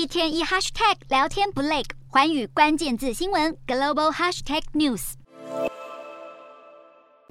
[0.00, 5.12] 一天一 hashtag 聊天不累，环宇关键字新闻 global hashtag news。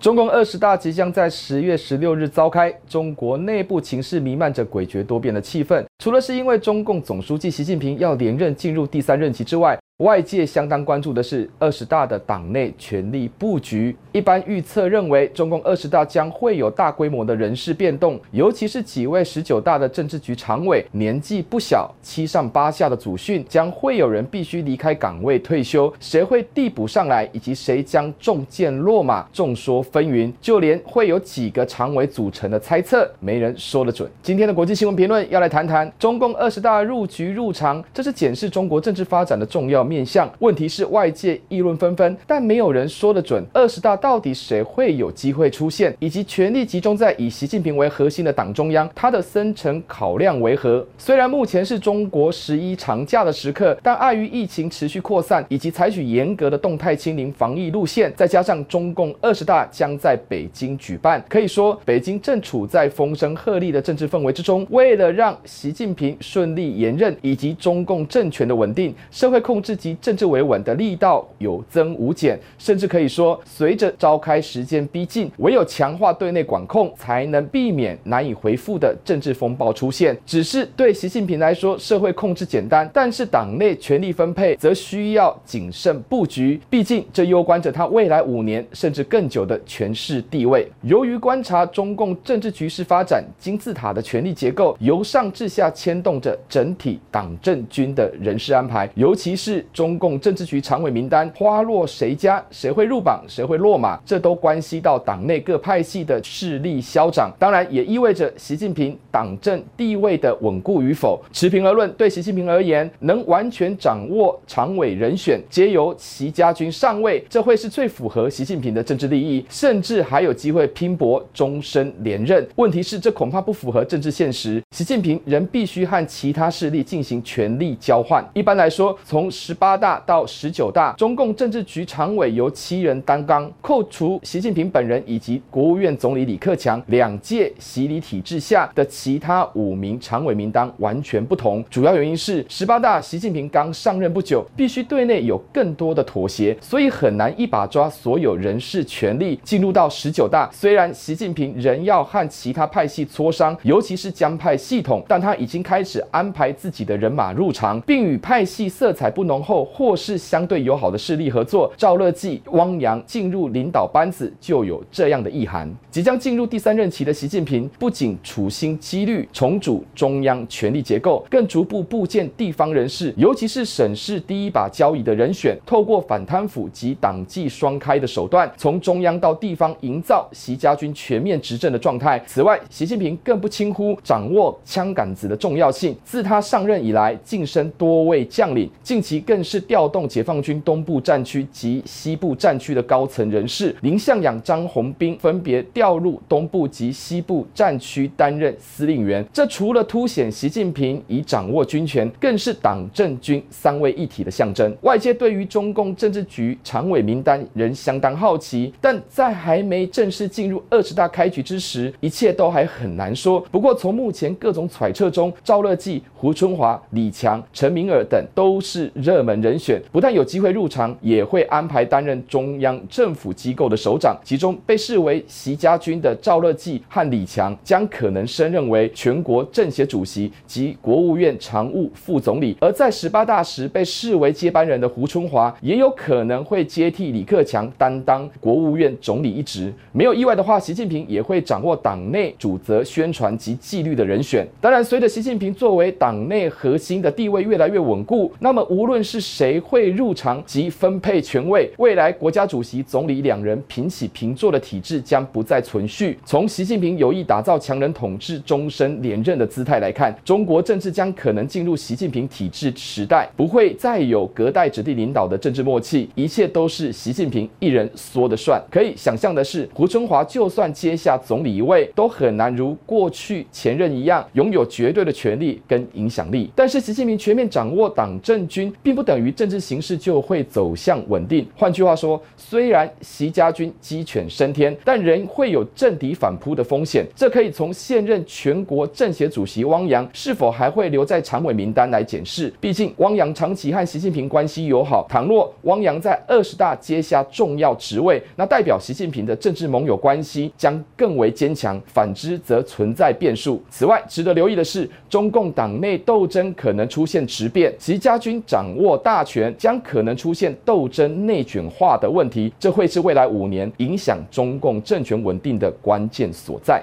[0.00, 5.86] 中共二十大即将在十月十六日召开，中国内部情势弥漫着诡谲多变的气氛。
[6.02, 13.96] 除了是因为中共总书记习近平要连任进入第三任期之外，外界相当关注的是二十大的党内权力布局。
[14.12, 30.30] 一般预测认为，中共二十大将会有大规模的人事变动，尤其是几位十九大的政治局常委年纪不小，七上八下的祖训，将会有人必须离开岗位退休，谁会递补上来，以及谁将中箭落马，众说纷纭。
[30.42, 34.10] 就连会有几个常委组成的猜测，没人说得准。
[34.22, 43.44] 今天的国际新闻评论要来谈谈中共二十大入局入场，这是检视中国政治发展的重要面向，问题是外界议论纷纷，但没有人说得准。
[43.52, 50.86] 二十大到底谁会有机会出现，以及权力集中在以习近平为核心的党中央，他的深层考量为何？
[50.98, 64.66] 虽然目前是中国十一长假的时刻，但碍于疫情持续扩散，以及采取严格的动态清零防疫路线，再加上中共二十大将在北京举办，可以说北京正处在风声鹤唳的政治氛围之中。
[64.70, 80.16] 为了让习近平顺利连任，以及中共政权的稳定、社会控制及政治维稳的力道有增无减，甚至可以说，随着召开时间逼近，唯有强化对内管控，才能避免难以回复的政治风暴出现。
[80.24, 90.66] 只是对习近平来说，社会控制简单，但是党内权力分配则需要谨慎布局，毕竟这攸关着他未来五年甚至更久的权势地位。
[90.82, 100.18] 由于观察中共政治局势发展，金字塔的权力结构由上至下牵动着整体党政军的人事安排，尤其是中共。
[100.20, 111.22] 政治局常委名单花落谁家，谁会入榜，谁会落马，这都关系到党内各派系的势力消长，当然也意味着习近平党政地位的稳固与否。
[111.32, 122.46] 持平而论，对习近平而言，能完全掌握常委人选，皆由习家军上位，这会是最符合习近平的政治利益，甚至还有机会拼搏终身连任。
[122.56, 124.62] 问题是，这恐怕不符合政治现实。
[124.70, 128.24] 习近平仍必须和其他势力进行权力交换。
[128.34, 129.96] 一般来说，从十八大。
[130.06, 141.64] 到十九大，中共政治局常委由七人担纲，扣除习近平本人以及国务院总理李克强，两届习李体制下的其他五名常委名单完全不同。
[141.70, 149.40] 主要原因是十八大习近平刚上任不久，必须对内有更多的妥协，所以很难一把抓所有人事权力。
[149.42, 165.72] 进入到十九大，虽然习近平仍要和其他派系磋商，尤其是江派系统，但他已经开始安排自己的人马入场，并与派系色彩不浓后或是相对友好的势力合作，赵乐际、汪洋进入领导班子就有这样的意涵。
[165.90, 182.22] 即将进入第三任期的习近平，不仅处心积虑重组中央权力结构，更逐步布建地方人士，尤其是省市第一把交椅的人选，透过反贪腐及党纪双开的手段，从中央到地方营造习家军全面执政的状态。
[182.26, 189.86] 此外，习近平更不轻忽掌握枪杆子的重要性，自他上任以来，晋升多位将领，近期更是调。
[189.96, 199.24] 动解放军东部战区及西部战区的高层人士，林向阳、张宏斌分别调入东部及西部战区担任司令员。
[199.32, 204.76] 这除了凸显习近平已掌握军权，更是党政军三位一体的象征。
[204.82, 213.40] 外界对于中共政治局常委名单仍相当好奇，但在还没正式进入二十大开局之时，一切都还很难说。
[213.50, 219.80] 不过，从目前各种揣测中，赵乐际、胡春华、李强、陈明尔等都是热门人选。
[219.90, 224.14] 不但有机会入场，也会安排担任中央政府机构的首长。
[224.22, 232.54] 其中被视为习家军的赵乐际和李强，将可能升任为全国政协主席及国务院常务副总理。
[232.60, 239.72] 而在十八大时被视为接班人的胡春华，也有可能会接替李克强担当国务院总理一职。
[239.92, 244.46] 没有意外的话，习近平也会掌握党内主责宣传及纪律的人选。
[244.60, 249.60] 当然，随着习近平作为党内核心的地位越来越稳固，那么无论是谁。
[249.60, 256.18] 会入场及分配权位，未来国家主席、总理两人平起平坐的体制将不再存续。
[256.24, 268.60] 从习近平有意打造强人统治、终身连任的姿态来看，中国政治将可能进入习近平体制时代，不会再有隔代指定领导的政治默契，一切都是习近平一人说的算。
[268.70, 276.50] 可以想象的是，胡春华就算接下总理一位，都很难如过去前任一样拥有绝对的权力跟影响力。
[276.54, 281.46] 但是，习近平全面掌握党政军，并不等于政治形势就会走向稳定。
[281.54, 287.06] 换句话说，虽然习家军鸡犬升天，但仍会有政敌反扑的风险。
[287.14, 292.52] 这可以从现任全国政协主席汪洋是否还会留在常委名单来检视。
[292.58, 303.62] 毕竟，汪洋长期和习近平关系友好，倘若汪洋在二十大接下重要职位，那代表习近平的政治盟友关系将更为坚强；反之，则存在变数。
[303.68, 316.80] 此外，值得留意的是，中共党内斗争可能出现质变，习家军掌握握大权，将可能出现斗争内卷化的问题，这会是未来五年影响中共政权稳定的关键所在。